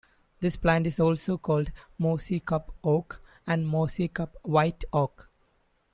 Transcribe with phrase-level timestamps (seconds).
[0.39, 5.29] This plant is also called mossycup oak and mossycup white oak.